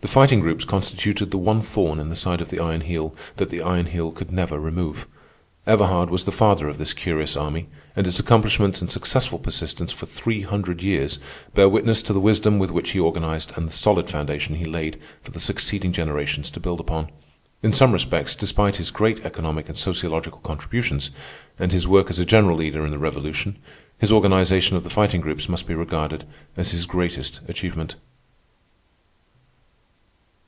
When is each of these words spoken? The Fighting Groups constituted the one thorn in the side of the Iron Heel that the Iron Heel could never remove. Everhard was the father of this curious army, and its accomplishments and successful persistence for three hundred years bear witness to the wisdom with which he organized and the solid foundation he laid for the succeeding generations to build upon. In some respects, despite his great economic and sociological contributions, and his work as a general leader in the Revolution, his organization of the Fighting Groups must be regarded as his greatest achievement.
The 0.00 0.06
Fighting 0.06 0.38
Groups 0.38 0.64
constituted 0.64 1.32
the 1.32 1.38
one 1.38 1.60
thorn 1.60 1.98
in 1.98 2.08
the 2.08 2.14
side 2.14 2.40
of 2.40 2.50
the 2.50 2.60
Iron 2.60 2.82
Heel 2.82 3.16
that 3.36 3.50
the 3.50 3.60
Iron 3.60 3.86
Heel 3.86 4.12
could 4.12 4.30
never 4.30 4.56
remove. 4.56 5.08
Everhard 5.66 6.08
was 6.08 6.22
the 6.22 6.30
father 6.30 6.68
of 6.68 6.78
this 6.78 6.92
curious 6.92 7.36
army, 7.36 7.66
and 7.96 8.06
its 8.06 8.20
accomplishments 8.20 8.80
and 8.80 8.92
successful 8.92 9.40
persistence 9.40 9.90
for 9.90 10.06
three 10.06 10.42
hundred 10.42 10.84
years 10.84 11.18
bear 11.52 11.68
witness 11.68 12.00
to 12.02 12.12
the 12.12 12.20
wisdom 12.20 12.60
with 12.60 12.70
which 12.70 12.90
he 12.90 13.00
organized 13.00 13.50
and 13.56 13.66
the 13.68 13.72
solid 13.72 14.08
foundation 14.08 14.54
he 14.54 14.64
laid 14.64 15.00
for 15.20 15.32
the 15.32 15.40
succeeding 15.40 15.90
generations 15.90 16.48
to 16.50 16.60
build 16.60 16.78
upon. 16.78 17.10
In 17.60 17.72
some 17.72 17.90
respects, 17.90 18.36
despite 18.36 18.76
his 18.76 18.92
great 18.92 19.24
economic 19.24 19.68
and 19.68 19.76
sociological 19.76 20.38
contributions, 20.38 21.10
and 21.58 21.72
his 21.72 21.88
work 21.88 22.08
as 22.08 22.20
a 22.20 22.24
general 22.24 22.58
leader 22.58 22.84
in 22.86 22.92
the 22.92 22.98
Revolution, 22.98 23.58
his 23.98 24.12
organization 24.12 24.76
of 24.76 24.84
the 24.84 24.90
Fighting 24.90 25.20
Groups 25.20 25.48
must 25.48 25.66
be 25.66 25.74
regarded 25.74 26.24
as 26.56 26.70
his 26.70 26.86
greatest 26.86 27.40
achievement. 27.48 27.96